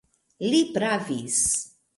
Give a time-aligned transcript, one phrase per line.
[0.53, 1.39] Li pravis.